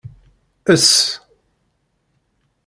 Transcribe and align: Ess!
Ess! 0.65 1.19